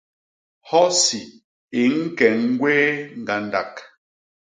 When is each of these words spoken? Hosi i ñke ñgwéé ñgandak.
Hosi 0.69 1.21
i 1.79 1.81
ñke 2.01 2.27
ñgwéé 2.51 2.87
ñgandak. 3.21 3.73